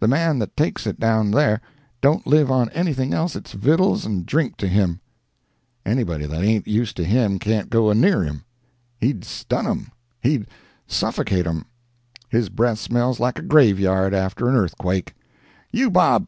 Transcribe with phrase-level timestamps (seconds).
[0.00, 1.60] The man that takes it down there
[2.00, 4.98] don't live on anything else it's vittles and drink to him;
[5.86, 8.42] anybody that ain't used to him can't go a near him;
[8.98, 10.48] he'd stun 'em—he'd
[10.88, 11.66] suffocate 'em;
[12.28, 16.26] his breath smells like a grave yard after an earthquake—you Bob!